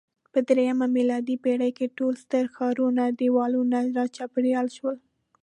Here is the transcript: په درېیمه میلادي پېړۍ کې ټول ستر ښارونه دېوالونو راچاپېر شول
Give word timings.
په 0.31 0.39
درېیمه 0.49 0.87
میلادي 0.97 1.35
پېړۍ 1.43 1.71
کې 1.77 1.93
ټول 1.97 2.13
ستر 2.23 2.43
ښارونه 2.55 3.03
دېوالونو 3.19 3.79
راچاپېر 3.97 4.45
شول 4.77 4.97